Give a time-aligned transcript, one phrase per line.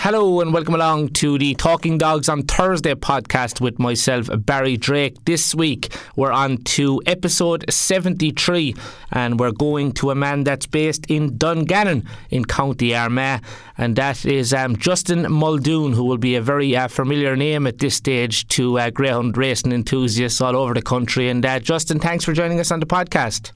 [0.00, 5.16] Hello and welcome along to the Talking Dogs on Thursday podcast with myself, Barry Drake.
[5.24, 8.76] This week we're on to episode 73
[9.10, 13.42] and we're going to a man that's based in Dungannon in County Armagh
[13.76, 17.78] and that is um, Justin Muldoon, who will be a very uh, familiar name at
[17.78, 21.28] this stage to uh, greyhound racing enthusiasts all over the country.
[21.28, 23.50] And uh, Justin, thanks for joining us on the podcast.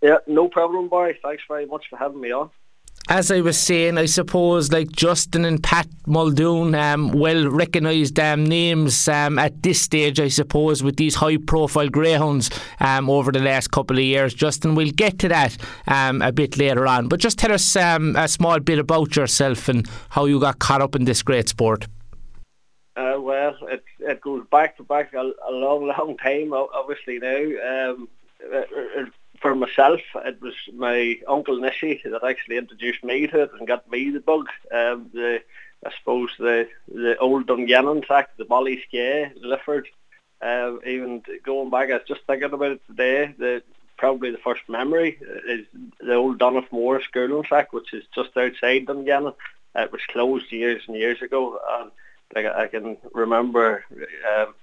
[0.00, 1.18] Yeah, no problem, Barry.
[1.20, 2.50] Thanks very much for having me on
[3.08, 8.44] as I was saying, I suppose like Justin and Pat Muldoon, um, well recognised um,
[8.44, 13.40] names um, at this stage, I suppose, with these high profile greyhounds um, over the
[13.40, 14.32] last couple of years.
[14.32, 18.16] Justin, we'll get to that um, a bit later on, but just tell us um,
[18.16, 21.86] a small bit about yourself and how you got caught up in this great sport.
[22.96, 26.52] Uh, well, it it goes back to back a, a long, long time.
[26.52, 27.96] Obviously now,
[28.40, 29.08] it,
[29.44, 33.90] for myself, it was my uncle Nishy that actually introduced me to it and got
[33.90, 34.46] me the bug.
[34.72, 35.42] Um, the
[35.84, 39.84] I suppose the the old Dungannon track, the Ballyskeagh, Lifford.
[40.40, 43.34] Uh, even going back, I was just thinking about it today.
[43.36, 43.62] The
[43.98, 45.66] probably the first memory is
[46.00, 49.34] the old Donaghmore schooling track, which is just outside Dungannon.
[49.74, 51.90] It was closed years and years ago, and
[52.34, 53.84] like I can remember
[54.32, 54.54] um,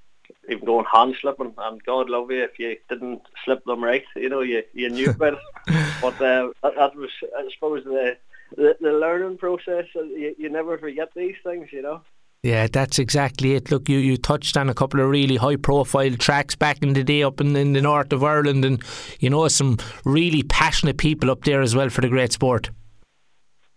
[0.50, 4.04] even going hand slipping, and God love you if you didn't slip them right.
[4.16, 5.40] You know, you you knew better.
[6.02, 8.18] But uh, that, that was, I suppose, the
[8.56, 9.86] the, the learning process.
[9.96, 11.68] Uh, you, you never forget these things.
[11.72, 12.02] You know.
[12.44, 13.70] Yeah, that's exactly it.
[13.70, 17.04] Look, you, you touched on a couple of really high profile tracks back in the
[17.04, 18.84] day up in, in the north of Ireland, and
[19.20, 22.72] you know some really passionate people up there as well for the great sport.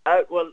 [0.06, 0.50] Uh, well,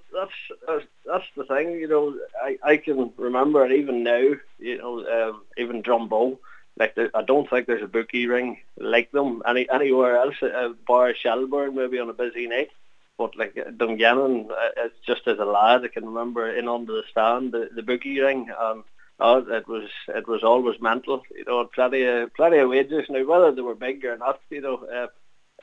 [0.67, 1.71] that's uh, that's the thing.
[1.71, 4.33] You know, I, I can remember it even now.
[4.59, 6.37] You know, um, even Drumbo.
[6.77, 10.35] Like I don't think there's a bookie ring like them any anywhere else.
[10.41, 12.69] Uh, bar Shelbourne maybe on a busy night.
[13.17, 16.93] But like uh, Dungannon, uh, it's just as a lad, I can remember in under
[16.93, 18.83] the stand the, the bookie ring, and
[19.19, 21.21] oh, it was it was always mental.
[21.35, 23.05] You know, plenty of plenty of wages.
[23.09, 25.07] Now whether they were big or not, you know, uh,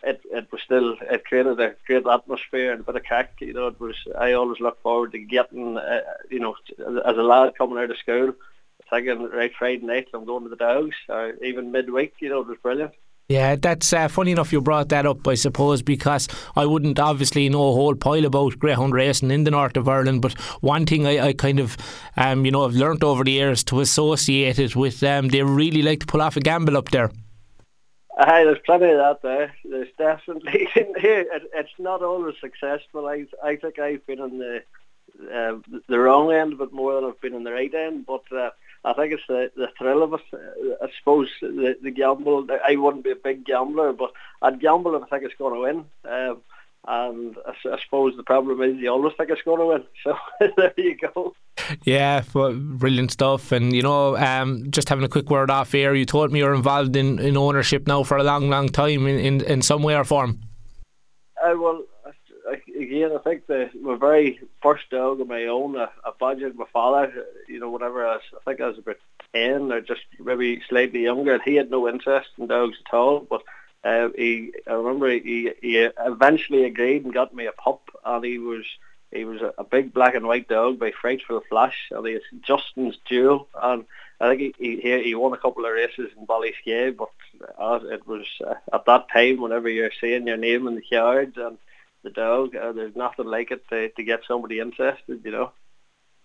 [0.03, 3.35] it it was still it created a great atmosphere and a bit of crack.
[3.41, 6.01] You know, it was I always look forward to getting uh,
[6.31, 8.33] you know as a lad coming out of school,
[8.91, 12.15] thinking right Friday night I'm going to the dogs or even midweek.
[12.21, 12.95] You know, it was brilliant.
[13.31, 17.47] Yeah, that's uh, funny enough you brought that up, I suppose, because I wouldn't obviously
[17.51, 20.33] know a whole pile about greyhound racing in the north of Ireland, but
[20.63, 21.77] one thing I, I kind of,
[22.17, 25.43] um, you know, I've learnt over the years to associate it with them, um, they
[25.43, 27.11] really like to pull off a gamble up there.
[28.19, 29.55] Aye, there's plenty of that there.
[29.65, 30.69] There's definitely.
[30.77, 33.07] It, it's not always successful.
[33.07, 34.63] I I think I've been on the
[35.33, 35.59] uh,
[35.89, 38.07] the wrong end it more than I've been on the right end.
[38.07, 38.51] But uh,
[38.85, 40.21] I think it's the the thrill of it.
[40.83, 42.47] I suppose the the gamble.
[42.67, 44.13] I wouldn't be a big gambler, but
[44.43, 45.85] I'd gamble if I think it's going to win.
[46.13, 46.43] Um,
[46.87, 49.85] and I, I, suppose the problem is you always think it's going to win.
[50.05, 50.17] So
[50.57, 51.35] there you go.
[51.83, 53.53] Yeah, well, brilliant stuff.
[53.53, 56.55] And you know, um, just having a quick word off here, you told me you're
[56.55, 59.97] involved in, in ownership now for a long, long time in, in, in some way
[59.97, 60.41] or form.
[61.43, 61.83] Uh, well,
[62.79, 66.65] again, I think the my very first dog of my own, I, I badgered my
[66.73, 67.27] father.
[67.49, 68.97] You know, whenever I was, I think I was about
[69.35, 71.39] ten or just maybe slightly younger.
[71.45, 73.43] He had no interest in dogs at all, but
[73.85, 78.39] uh, he, I remember he, he eventually agreed and got me a pup, and he
[78.39, 78.65] was
[79.11, 82.99] he was a, a big black and white dog by Frightful Flash, and he's Justin's
[83.07, 83.85] Jewel, and
[84.21, 87.11] I think he, he he won a couple of races in Ballyskeagh, but
[87.59, 91.37] uh, it was uh, at that time whenever you're seeing your name in the cards
[91.37, 91.57] and
[92.03, 95.53] the dog, uh, there's nothing like it to, to get somebody interested, you know.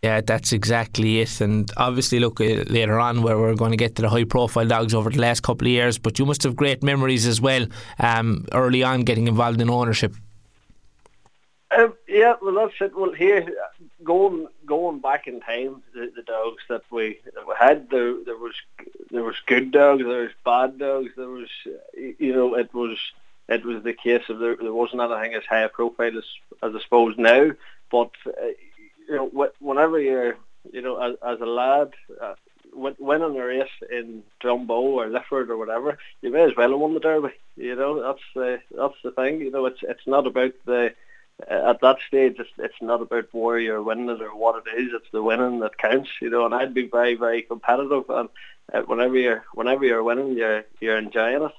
[0.03, 1.39] Yeah, that's exactly it.
[1.39, 4.67] And obviously, look uh, later on where we're going to get to the high profile
[4.67, 7.65] dogs over the last couple of years, but you must have great memories as well
[7.99, 10.13] um, early on getting involved in ownership.
[11.71, 12.97] Um, yeah, well, that's it.
[12.97, 13.47] Well, here,
[14.03, 18.37] going going back in time, the, the dogs that we, that we had, there there
[18.37, 18.55] was
[19.09, 21.49] there was good dogs, there was bad dogs, there was,
[21.95, 22.97] you know, it was
[23.47, 26.25] it was the case of there, there wasn't anything as high a profile as
[26.61, 27.51] as I suppose now,
[27.89, 28.11] but.
[28.27, 28.49] Uh,
[29.07, 30.37] you know, whenever you're,
[30.71, 32.35] you know, as, as a lad, uh,
[32.75, 36.93] winning a race in Drumbo or Lifford or whatever, you may as well have won
[36.93, 37.33] the Derby.
[37.55, 39.41] You know, that's the that's the thing.
[39.41, 40.93] You know, it's it's not about the
[41.49, 42.35] uh, at that stage.
[42.39, 44.91] It's it's not about where you're winning it or what it is.
[44.93, 46.09] It's the winning that counts.
[46.21, 48.09] You know, and I'd be very very competitive.
[48.09, 48.29] And
[48.73, 51.51] uh, whenever you're whenever you're winning, you're you're enjoying it.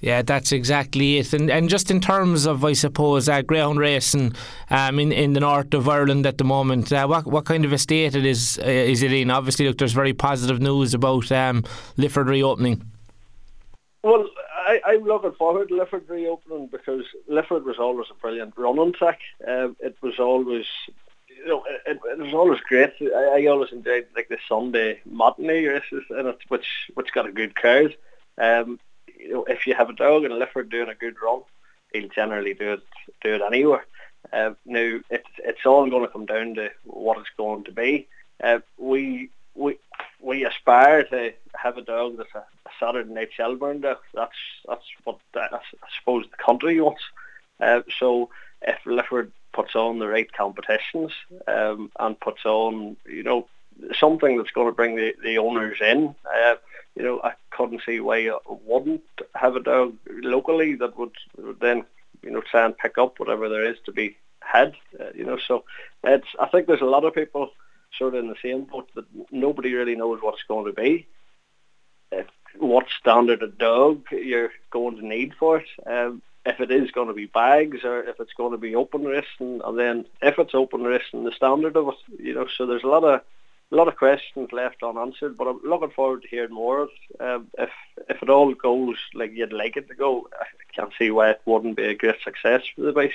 [0.00, 1.32] Yeah, that's exactly it.
[1.32, 4.34] And and just in terms of, I suppose, uh, greyhound racing
[4.70, 7.72] um, in in the north of Ireland at the moment, uh, what what kind of
[7.72, 9.30] a state it is uh, is it in?
[9.30, 11.64] Obviously, look, there's very positive news about um,
[11.96, 12.82] Lifford reopening.
[14.02, 14.28] Well,
[14.66, 19.20] I, I'm looking forward to Lifford reopening because Lifford was always a brilliant running track.
[19.46, 20.66] Um, it was always
[21.28, 22.92] you know, it, it was always great.
[23.00, 27.32] I, I always enjoyed like the Sunday matinee races in it, which which got a
[27.32, 27.96] good crowd.
[28.38, 28.80] Um,
[29.24, 31.40] you know, if you have a dog and a Lifford doing a good run,
[31.92, 32.82] he'll generally do it
[33.22, 33.86] do it anywhere.
[34.32, 38.06] Uh, now it's it's all going to come down to what it's going to be.
[38.42, 39.78] Uh, we we
[40.20, 43.98] we aspire to have a dog that's a, a Saturday night Shelbourne dog.
[44.12, 44.32] That's
[44.68, 45.60] that's what I
[45.98, 47.02] suppose the country wants.
[47.60, 48.30] Uh, so
[48.62, 51.12] if Lifford puts on the right competitions
[51.46, 53.46] um, and puts on, you know,
[53.98, 56.14] something that's going to bring the, the owners in.
[56.26, 56.56] Uh,
[56.96, 59.02] you know, I couldn't see why you wouldn't
[59.34, 61.12] have a dog locally that would,
[61.60, 61.84] then,
[62.22, 64.74] you know, try and pick up whatever there is to be had.
[64.98, 65.64] Uh, you know, so
[66.04, 66.28] it's.
[66.38, 67.50] I think there's a lot of people
[67.98, 71.06] sort of in the same boat that nobody really knows what it's going to be.
[72.58, 75.66] What standard of dog you're going to need for it.
[75.86, 79.04] Um, if it is going to be bags or if it's going to be open
[79.04, 82.46] wrist and, and then if it's open wrist and the standard of it, you know,
[82.56, 83.22] so there's a lot of
[83.74, 86.88] a lot of questions left unanswered, but I'm looking forward to hearing more.
[87.18, 87.70] Um, if
[88.08, 91.42] if it all goes like you'd like it to go, I can't see why it
[91.44, 93.12] wouldn't be a great success for the base.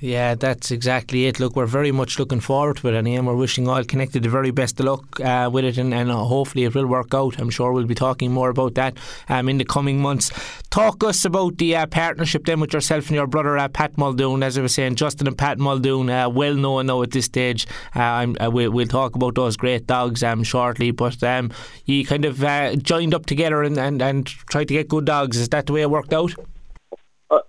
[0.00, 1.38] Yeah, that's exactly it.
[1.38, 4.50] Look, we're very much looking forward to it, and we're wishing all connected the very
[4.50, 7.38] best of luck uh, with it, and, and, hopefully it will work out.
[7.38, 8.98] I'm sure we'll be talking more about that
[9.28, 10.32] um, in the coming months.
[10.70, 14.42] Talk us about the uh, partnership then with yourself and your brother uh, Pat Muldoon.
[14.42, 17.64] As I was saying, Justin and Pat Muldoon, uh, well known now at this stage.
[17.94, 21.52] Uh, uh, we'll, we'll, talk about those great dogs um, shortly, but um,
[21.84, 25.36] you kind of joined up together and, and, and tried to get good dogs.
[25.36, 26.34] Is that the way it worked out?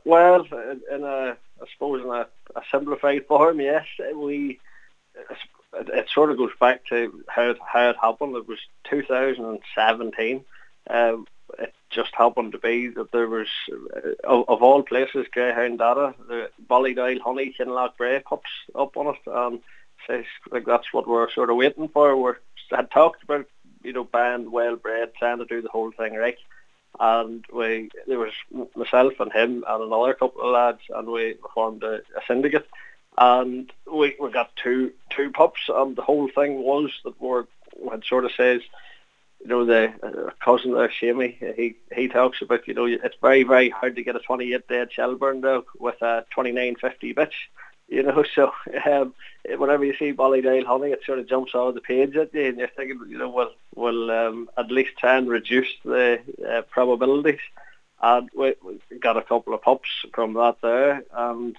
[0.06, 0.46] well,
[0.92, 3.86] in a I suppose in a, a simplified form, yes,
[4.16, 4.60] we
[5.74, 8.36] it, sort of goes back to how it, how it happened.
[8.36, 8.60] It was
[8.90, 10.46] 2017.
[10.90, 11.28] Um,
[11.60, 16.16] it just happened to be that there was, uh, of, of, all places, Greyhound data,
[16.28, 19.22] the Ballydoyle Honey Kinloch Brae pups up on it.
[19.26, 19.62] And
[20.08, 22.16] so like that's what we're sort of waiting for.
[22.16, 22.34] We
[22.72, 23.46] had talked about,
[23.84, 26.38] you know, buying well bred, trying to do the whole thing right
[27.00, 28.34] and we there was
[28.76, 32.68] myself and him and another couple of lads, and we formed a, a syndicate,
[33.18, 38.04] and we we got two two pups, and the whole thing was that we had
[38.06, 38.62] sort of says.
[39.42, 41.38] You know the uh, cousin there, Shamey.
[41.56, 44.92] He he talks about you know it's very very hard to get a 28 dead
[44.92, 47.34] Shelbourne dog with a 2950 bitch
[47.88, 48.52] you know, so
[48.86, 49.14] um,
[49.58, 52.46] whenever you see Ballydoyle honey, it sort of jumps out of the page at you,
[52.46, 53.52] and you're thinking, you know, we'll,
[53.86, 57.46] we'll um, at least try and reduce the uh, probabilities.
[58.02, 61.56] And we, we got a couple of pups from that there, and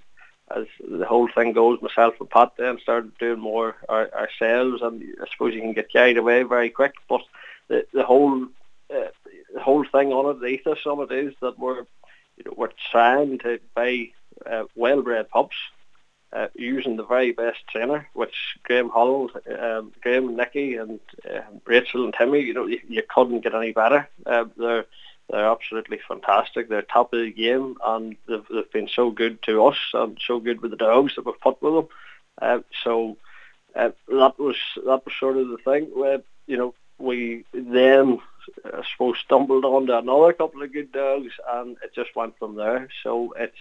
[0.55, 5.03] as the whole thing goes, myself and Pat then started doing more our, ourselves, and
[5.23, 6.95] I suppose you can get carried away very quick.
[7.09, 7.23] But
[7.69, 8.45] the the whole
[8.95, 9.11] uh,
[9.55, 11.85] the whole thing on it, the ethos on it is that we're
[12.37, 14.11] you know we're trying to buy
[14.45, 15.57] uh, well-bred pups
[16.33, 18.35] uh, using the very best trainer, which
[18.65, 23.03] Graham Holland, um, Graham and Nicky and uh, Rachel and Timmy, you know, you, you
[23.09, 24.09] couldn't get any better.
[24.25, 24.87] Uh, they're
[25.31, 26.69] they're absolutely fantastic.
[26.69, 30.39] They're top of the game, and they've, they've been so good to us and so
[30.39, 31.89] good with the dogs that we've put with them.
[32.41, 33.17] Uh, so
[33.75, 35.87] uh, that was that was sort of the thing.
[35.95, 38.21] Where, you know, we then
[38.65, 42.89] I suppose stumbled onto another couple of good dogs, and it just went from there.
[43.03, 43.55] So it's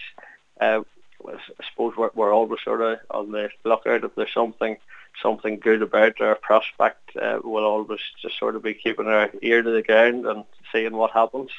[0.62, 0.82] uh,
[1.30, 4.78] I suppose we're, we're always sort of on the lookout if there's something
[5.22, 7.16] something good about our prospect.
[7.16, 10.94] Uh, we'll always just sort of be keeping our ear to the ground and seeing
[10.94, 11.50] what happens.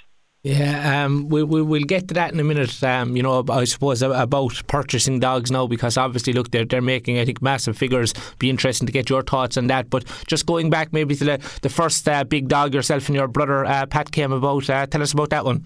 [0.42, 2.80] Yeah, um, we, we, we'll get to that in a minute.
[2.84, 7.18] Um, you know, I suppose about purchasing dogs now because obviously, look, they're, they're making,
[7.18, 8.14] I think, massive figures.
[8.38, 9.90] Be interesting to get your thoughts on that.
[9.90, 13.26] But just going back maybe to the, the first uh, big dog yourself and your
[13.26, 14.70] brother uh, Pat came about.
[14.70, 15.64] Uh, tell us about that one.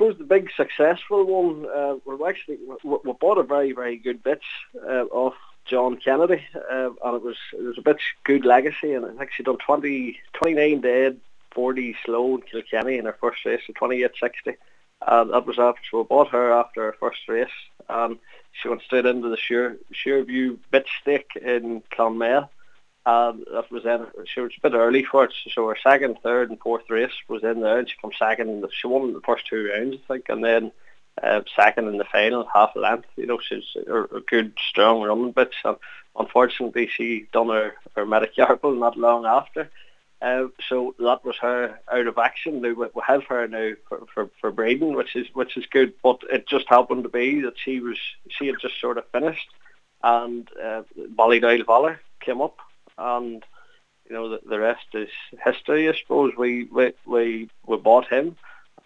[0.00, 4.24] Suppose the big successful one, uh, we actually we, we, bought a very very good
[4.24, 4.40] bitch
[4.82, 5.34] uh, off
[5.66, 6.42] John Kennedy,
[6.72, 10.80] uh, and it was it was a bitch good legacy, and actually done 20, 29
[10.80, 11.20] dead,
[11.52, 14.54] forty slow in Kilkenny in her first race, so twenty eight sixty,
[15.06, 17.48] and that was after so we bought her after her first race,
[17.90, 18.18] and
[18.52, 22.48] she went straight into the Sure Sureview bitch stick in Clonmel
[23.06, 24.06] and that was in.
[24.26, 27.42] She was a bit early for it, so her second, third, and fourth race was
[27.42, 28.48] in there, and she come second.
[28.48, 30.72] In the, she won the first two rounds, I think, and then
[31.22, 33.08] uh, second in the final, half a length.
[33.16, 35.78] You know, she's a, a good, strong running bitch.
[36.18, 39.70] Unfortunately, she done her her metacarpal not long after.
[40.22, 42.60] Uh, so that was her out of action.
[42.60, 45.94] We, we have her now for, for, for breeding, which is which is good.
[46.02, 47.96] But it just happened to be that she was
[48.28, 49.48] she had just sort of finished,
[50.02, 50.82] and uh,
[51.16, 52.58] Ballydoyle Valor came up,
[53.00, 53.44] and
[54.08, 55.08] you know the, the rest is
[55.44, 55.88] history.
[55.88, 58.36] I suppose we we we, we bought him.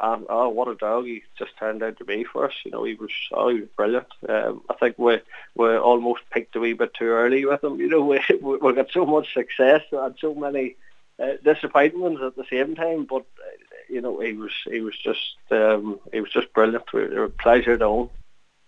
[0.01, 2.55] And oh, what a dog he just turned out to be for us.
[2.65, 4.09] You know, he was oh, he was brilliant.
[4.29, 5.21] Um, I think we
[5.55, 7.79] we almost picked a wee bit too early with him.
[7.79, 10.77] You know, we we got so much success and so many
[11.19, 13.05] uh, disappointments at the same time.
[13.05, 13.57] But uh,
[13.89, 16.93] you know, he was he was just um, he was just brilliant.
[16.93, 18.11] We were a pleasure to own.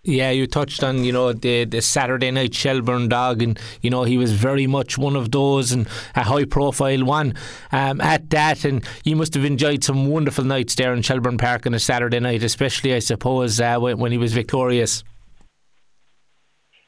[0.09, 4.05] Yeah, you touched on you know the the Saturday night Shelbourne dog, and you know
[4.05, 7.35] he was very much one of those and a high profile one
[7.73, 8.65] um, at that.
[8.65, 12.21] And you must have enjoyed some wonderful nights there in Shelbourne Park on a Saturday
[12.21, 15.03] night, especially I suppose uh, when, when he was victorious.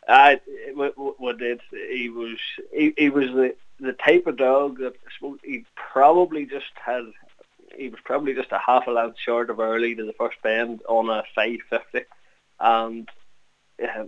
[0.07, 0.37] Uh,
[0.75, 1.61] what did
[1.91, 2.39] he was
[2.73, 4.95] he, he was the the type of dog that
[5.43, 7.03] he probably just had.
[7.77, 10.83] He was probably just a half a length short of early to the first bend
[10.89, 12.07] on a five fifty
[12.61, 13.09] and
[13.83, 14.05] uh,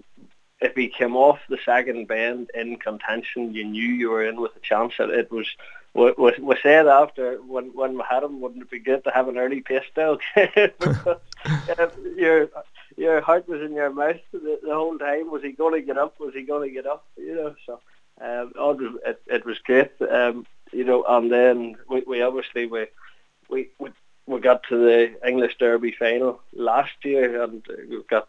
[0.60, 4.54] if he came off the second bend in contention, you knew you were in with
[4.56, 4.94] a chance.
[4.98, 5.46] That it was.
[5.92, 9.10] We, we, we said after when when we had him, wouldn't it be good to
[9.10, 10.20] have an early pace dog?
[10.44, 11.18] because,
[12.16, 12.48] your
[12.96, 15.30] your heart was in your mouth the, the whole time.
[15.30, 16.20] Was he going to get up?
[16.20, 17.06] Was he going to get up?
[17.16, 17.80] You know, so
[18.20, 19.90] um, it, it was great.
[20.08, 22.86] Um, you know, and then we, we obviously we
[23.48, 23.90] we we
[24.26, 28.28] we got to the English Derby final last year, and we got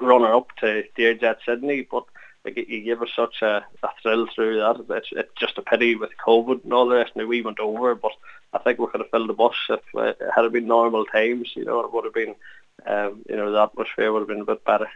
[0.00, 2.04] runner up to Deerjet Sydney, but
[2.44, 4.96] like, you gave us such a, a thrill through that.
[4.96, 7.12] It's, it's just a pity with COVID and all the rest.
[7.14, 8.12] Now we went over, but
[8.52, 11.52] I think we could have filled the bus if it had been normal times.
[11.54, 12.34] You know, it would have been,
[12.86, 14.88] um, you know, the atmosphere would have been a bit better.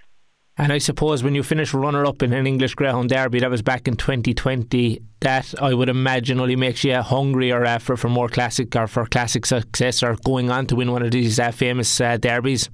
[0.59, 3.61] And I suppose when you finish runner up in an English Greyhound Derby, that was
[3.61, 5.03] back in 2020.
[5.21, 9.05] That I would imagine only makes you hungrier uh, for, for more classic or for
[9.07, 12.71] classic success or going on to win one of these uh, famous uh, derbies.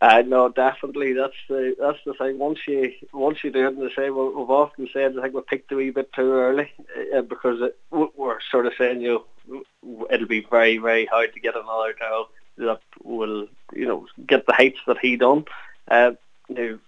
[0.00, 1.12] Uh, no, definitely.
[1.12, 2.38] That's the that's the thing.
[2.38, 5.34] Once you once you do it, and they say well, we've often said I think
[5.34, 6.70] we picked a wee bit too early
[7.16, 11.40] uh, because it, we're sort of saying you know, it'll be very very hard to
[11.40, 12.26] get another dog
[12.58, 15.44] that will you know get the heights that he done.
[15.88, 16.12] Uh,
[16.48, 16.80] we've,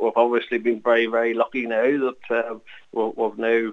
[0.00, 1.82] we've obviously been very, very lucky now
[2.30, 2.62] that um,
[2.92, 3.72] we've now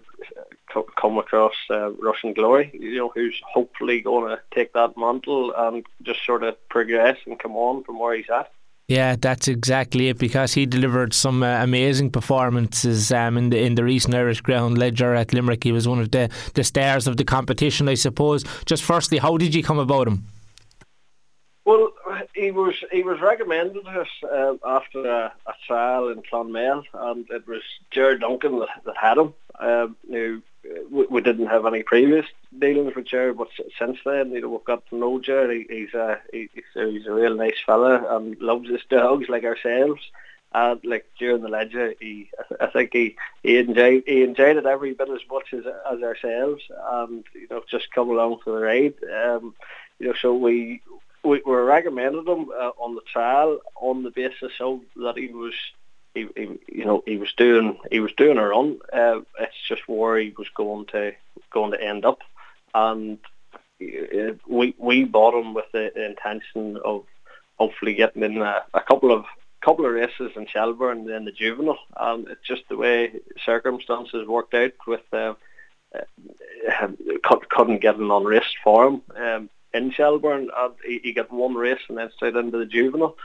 [0.95, 5.85] come across uh, Russian Glory, you know, who's hopefully going to take that mantle and
[6.03, 8.51] just sort of progress and come on from where he's at.
[8.87, 10.19] Yeah, that's exactly it.
[10.19, 14.77] Because he delivered some uh, amazing performances um, in the in the recent Irish Greyhound
[14.77, 15.63] Leger at Limerick.
[15.63, 18.43] He was one of the the stars of the competition, I suppose.
[18.65, 20.25] Just firstly, how did you come about him?
[21.65, 21.93] Well,
[22.35, 27.47] he was he was recommended us uh, after a, a, trial in Clonmel, and it
[27.47, 29.33] was Jared Duncan that, that had him.
[29.59, 30.41] Um, know,
[30.89, 32.25] we, didn't have any previous
[32.57, 35.19] dealings with Jared, but since then, you know, we've got to know.
[35.19, 40.01] He, he's a he, he's a real nice fella and loves his dogs like ourselves.
[40.53, 42.29] And like during the Leger, he
[42.61, 46.63] I think he he enjoyed he enjoyed it every bit as much as as ourselves,
[46.93, 48.95] and you know, just come along for the ride.
[49.03, 49.53] Um,
[49.99, 50.81] you know, so we
[51.23, 55.53] we, we recommended him uh, on the trial on the basis of that he was
[56.15, 58.79] he, he, you know he was doing he was doing a run.
[58.91, 61.13] Uh, it's just where he was going to
[61.51, 62.19] going to end up,
[62.73, 63.19] and
[63.81, 67.03] uh, we we bought him with the, intention of
[67.57, 69.25] hopefully getting in a, a, couple of
[69.61, 71.79] couple of races in Shelbourne and then the juvenile.
[71.97, 73.13] And it's just the way
[73.45, 75.01] circumstances worked out with.
[75.11, 75.33] Uh,
[75.93, 76.87] uh,
[77.49, 79.01] couldn't get an on race for him.
[79.15, 83.17] Um, in Shelbourne, and he, he got one race and then straight into the juvenile.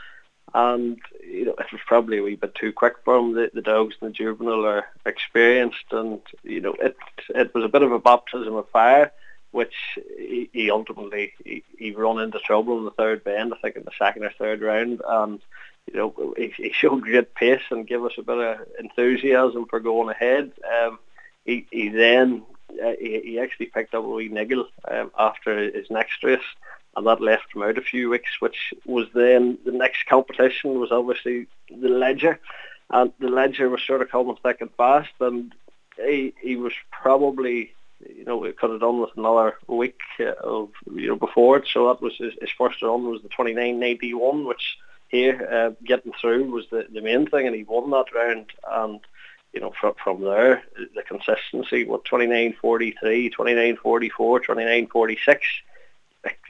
[0.53, 3.33] And you know, it was probably a wee bit too quick for him.
[3.33, 6.97] The, the dogs in the juvenile are experienced, and you know, it
[7.29, 9.11] it was a bit of a baptism of fire,
[9.51, 9.75] which
[10.17, 13.53] he, he ultimately he, he run into trouble in the third bend.
[13.53, 15.41] I think in the second or third round, and
[15.91, 19.79] you know, he, he showed great pace and gave us a bit of enthusiasm for
[19.79, 20.51] going ahead.
[20.83, 20.99] Um,
[21.45, 22.43] he, he then
[22.83, 26.39] uh, he, he, actually picked up a wee niggle um, after his next race,
[26.95, 28.29] and that left him out a few weeks.
[28.39, 32.39] Which was then the next competition was obviously the Leger,
[32.89, 35.53] and the Leger was sort of coming thick and fast, and
[35.97, 37.73] he he was probably
[38.07, 41.67] you know we could have done with another week uh, of you know before it.
[41.71, 44.77] So that was his, his first run was the twenty nine ninety one, which
[45.09, 49.01] here uh, getting through was the, the main thing, and he won that round and
[49.53, 50.63] you know, from, from there,
[50.95, 52.93] the consistency, what, 29.43,
[53.33, 55.39] 29.44, 29.46,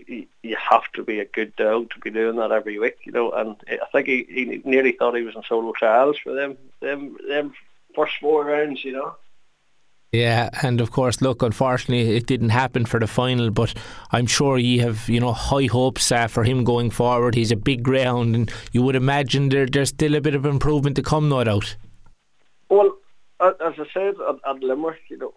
[0.08, 3.32] you have to be a good dog to be doing that every week, you know,
[3.32, 7.18] and I think he, he nearly thought he was in solo trials for them, them,
[7.28, 7.54] them
[7.96, 9.16] first four rounds, you know.
[10.12, 13.74] Yeah, and of course, look, unfortunately, it didn't happen for the final, but
[14.12, 17.34] I'm sure you have, you know, high hopes uh, for him going forward.
[17.34, 20.98] He's a big ground, and you would imagine there, there's still a bit of improvement
[20.98, 21.78] to come, no doubt.
[22.68, 22.98] Well,
[23.40, 25.34] as I said at, at Limerick, you know,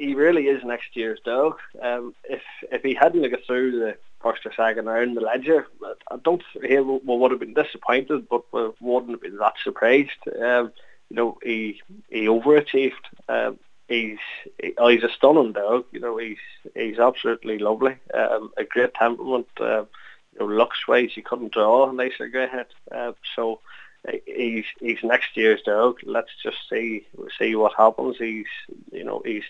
[0.00, 1.58] he really is next year's dog.
[1.82, 2.42] Um, if
[2.72, 5.66] if he hadn't got through the first or second round, the Leger,
[6.10, 10.22] I don't think he would have been disappointed, but we wouldn't have been that surprised.
[10.42, 10.72] Um,
[11.10, 13.04] you know, he he overachieved.
[13.28, 14.18] Um, he's
[14.62, 15.84] he, oh, he's a stunning dog.
[15.92, 16.38] You know, he's
[16.74, 17.96] he's absolutely lovely.
[18.14, 19.48] Um, a great temperament.
[19.60, 19.84] Uh,
[20.32, 22.66] you know, looks wise, you couldn't draw a nicer greyhead.
[22.90, 23.60] Uh, so
[24.08, 25.98] uh, he's he's next year's dog.
[26.04, 27.06] Let's just see
[27.38, 28.16] see what happens.
[28.18, 28.46] He's
[28.92, 29.44] you know he's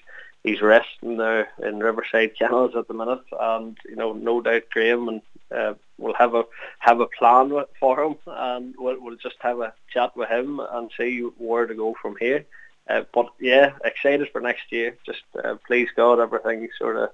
[0.44, 5.08] he's resting there in Riverside Kennels at the minute, and you know no doubt Graham
[5.08, 5.22] and
[5.54, 6.44] uh, we'll have a
[6.78, 10.90] have a plan for him, and we'll, we'll just have a chat with him and
[10.96, 12.44] see where to go from here.
[12.88, 14.96] Uh, but yeah, excited for next year.
[15.04, 17.10] Just uh, please God, everything sort of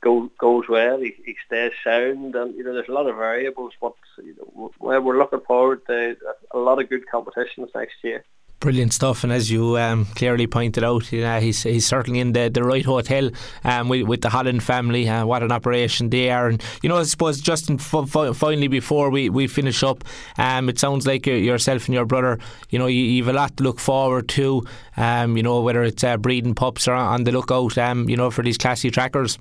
[0.00, 1.00] go, goes well.
[1.00, 3.72] He, he stays sound, and you know there's a lot of variables.
[3.80, 6.16] But you know, we're looking forward to
[6.52, 8.24] a lot of good competitions next year.
[8.58, 12.32] Brilliant stuff, and as you um, clearly pointed out, you know, he's he's certainly in
[12.32, 13.30] the, the right hotel
[13.64, 15.06] um, with, with the Holland family.
[15.06, 19.10] Uh, what an operation they are, and you know, I suppose Justin, f- finally before
[19.10, 20.04] we, we finish up,
[20.38, 22.38] um, it sounds like yourself and your brother,
[22.70, 24.64] you know, you, you've a lot to look forward to.
[24.96, 28.30] Um, you know, whether it's uh, breeding pups or on the lookout, um, you know,
[28.30, 29.38] for these classy trackers.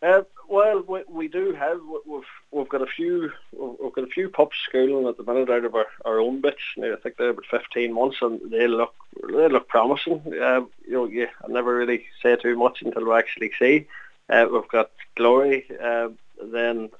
[0.00, 2.22] Uh, well, we, we do have we've
[2.52, 5.74] we've got a few we've got a few pups schooling at the minute out of
[5.74, 6.62] our, our own bits.
[6.78, 8.94] I think they're about fifteen months and they look
[9.28, 10.22] they look promising.
[10.26, 13.86] Uh, you know, yeah, I never really say too much until we actually see.
[14.28, 15.66] Uh, we've got Glory.
[15.82, 16.10] Uh,
[16.42, 16.90] then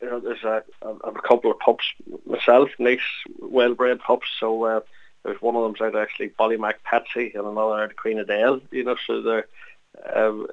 [0.00, 1.84] you know, there's a, a, a couple of pups
[2.26, 3.00] myself, nice
[3.38, 4.26] well-bred pups.
[4.38, 4.80] So uh,
[5.22, 8.60] there's one of them's out actually Ballymac Patsy and another out of Queen of Dale.
[8.70, 9.46] You know, so they're
[10.14, 10.46] um,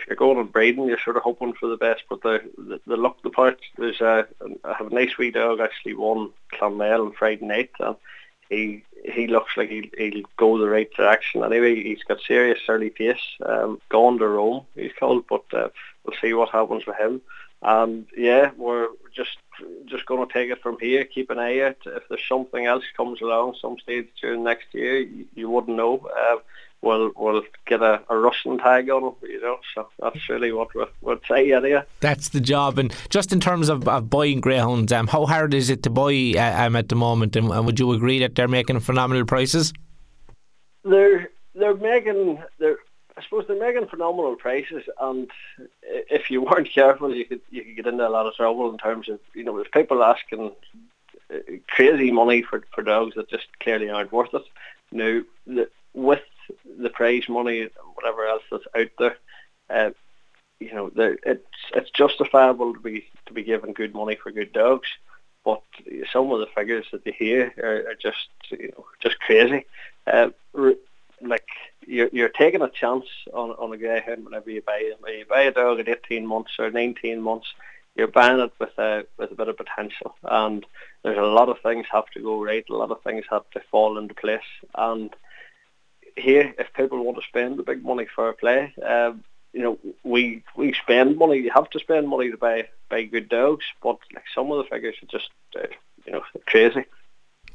[0.00, 2.02] if you're going on breeding, you're sort of hoping for the best.
[2.08, 4.26] But the the, the luck the part there's a
[4.64, 7.96] I have a nice wee dog actually won Clonmel on Friday night, and
[8.48, 11.44] he he looks like he'll, he'll go the right direction.
[11.44, 13.16] Anyway, he's got serious early pace.
[13.44, 15.68] Um, gone to Rome, he's called, but uh,
[16.04, 17.20] we'll see what happens with him.
[17.62, 19.36] And yeah, we're just
[19.86, 21.04] just going to take it from here.
[21.04, 21.76] Keep an eye out.
[21.86, 26.08] If there's something else comes along some stage during next year, you, you wouldn't know.
[26.16, 26.36] Uh,
[26.82, 29.58] we'll we'll get a, a Russian tag on them, you know.
[29.74, 31.82] So that's really what we would say, anyway.
[32.00, 32.78] That's the job.
[32.78, 36.34] And just in terms of, of buying greyhounds, um, how hard is it to buy
[36.36, 37.36] uh, um, at the moment?
[37.36, 39.72] And, and, would you agree that they're making phenomenal prices?
[40.84, 42.78] They're they're making they're.
[43.16, 45.28] I suppose they're making phenomenal prices, and
[45.90, 48.78] if you weren't careful, you could you could get into a lot of trouble in
[48.78, 50.52] terms of you know there's people asking
[51.34, 54.44] uh, crazy money for for dogs that just clearly aren't worth it.
[54.92, 56.22] Now, the, with
[56.78, 59.16] the prize money, whatever else that's out there,
[59.70, 59.90] uh,
[60.60, 64.88] you know, it's it's justifiable to be to be given good money for good dogs.
[65.44, 65.62] But
[66.12, 69.66] some of the figures that you hear are, are just you know just crazy.
[70.06, 70.30] Uh,
[71.20, 71.46] like
[71.86, 74.92] you're you're taking a chance on on a greyhound whenever you buy.
[75.00, 77.46] When you buy a dog at 18 months or 19 months,
[77.94, 80.66] you're buying it with a with a bit of potential, and
[81.02, 82.64] there's a lot of things have to go right.
[82.68, 84.40] A lot of things have to fall into place,
[84.74, 85.14] and
[86.18, 89.78] here, if people want to spend the big money for a play, um, you know,
[90.04, 91.38] we we spend money.
[91.38, 94.68] You have to spend money to buy buy good dogs, but like some of the
[94.68, 95.66] figures are just uh,
[96.06, 96.84] you know crazy.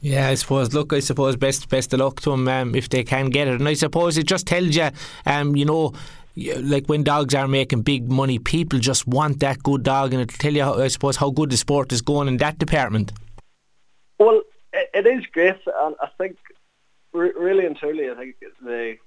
[0.02, 0.74] Yeah, I suppose.
[0.74, 3.56] Look, I suppose best best of luck to them um, if they can get it,
[3.60, 4.90] and I suppose it just tells you,
[5.26, 5.94] um, you know.
[6.36, 10.36] Like when dogs are making big money, people just want that good dog, and it'll
[10.36, 13.12] tell you, I suppose, how good the sport is going in that department.
[14.18, 14.42] Well,
[14.74, 16.38] it is great, and I think
[17.14, 18.98] really and truly, I think the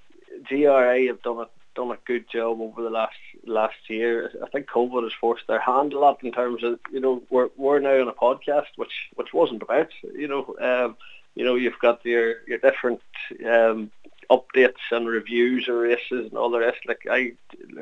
[0.49, 4.33] GRA have done a done a good job over the last last year.
[4.43, 7.51] I think COVID has forced their hand a lot in terms of you know we're
[7.57, 10.97] we're now on a podcast which which wasn't about you know um,
[11.35, 13.03] you know you've got your your different
[13.47, 13.91] um,
[14.31, 16.79] updates and reviews of races and all the rest.
[16.87, 17.33] Like I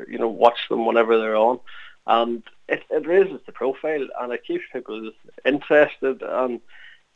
[0.09, 1.61] you know watch them whenever they're on,
[2.07, 5.13] and it it raises the profile and it keeps people
[5.45, 6.61] interested and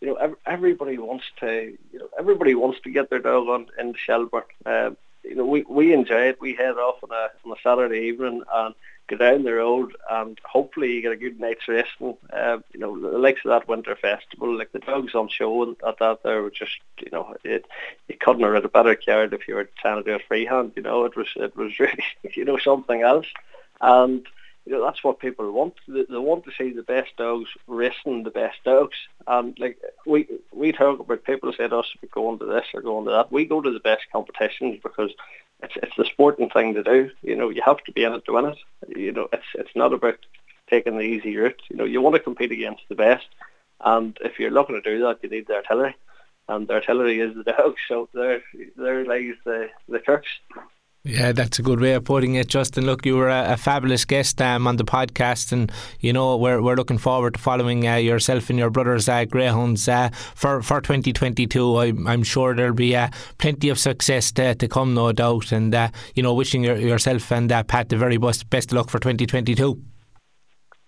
[0.01, 3.95] you know, everybody wants to, you know, everybody wants to get their dog on in
[3.95, 4.45] Shelbourne.
[4.65, 4.91] Uh,
[5.25, 6.41] you know, we, we enjoy it.
[6.41, 8.75] We head off on a on a Saturday evening and
[9.09, 12.17] go down the road, and hopefully you get a good night's racing.
[12.33, 15.99] Uh, you know, the likes of that winter festival, like the dogs on show at
[15.99, 17.67] that there were just, you know, it
[18.07, 20.73] you couldn't have read a better card if you were trying to do a freehand.
[20.77, 23.27] You know, it was it was really, you know, something else,
[23.81, 24.27] and
[24.69, 25.75] you know, that's what people want.
[25.89, 28.97] They, they, want to see the best dogs racing the best dogs.
[29.27, 32.83] And like we we talk about people say to us, we going to this or
[32.83, 33.33] going to that.
[33.33, 35.11] We go to the best competitions because
[35.63, 37.11] it's it's the sporting thing to do.
[37.23, 38.59] You know, you have to be in it to win it.
[38.95, 40.19] You know, it's it's not about
[40.69, 41.63] taking the easy route.
[41.71, 43.27] You know, you want to compete against the best.
[43.81, 45.97] And if you're looking to do that, you need the artillery.
[46.47, 47.81] And the artillery is the dogs.
[47.89, 48.43] So there,
[48.77, 50.27] there lies the, the crux.
[51.09, 52.85] Yeah, that's a good way of putting it, Justin.
[52.85, 56.61] Look, you were a, a fabulous guest um, on the podcast, and you know we're
[56.61, 60.83] we're looking forward to following uh, yourself and your brothers' uh, greyhounds uh, for for
[60.83, 61.79] 2022.
[61.79, 65.51] I'm, I'm sure there'll be uh, plenty of success to, to come, no doubt.
[65.51, 68.91] And uh, you know, wishing your, yourself and uh, Pat the very best best luck
[68.91, 69.83] for 2022.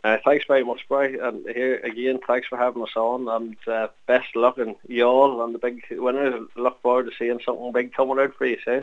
[0.05, 1.19] Uh, thanks very much, Barry.
[1.19, 3.57] And here again, thanks for having us on, and
[4.07, 6.47] best luck and you all and the big winners.
[6.57, 8.83] Look forward to seeing something big coming out for you soon.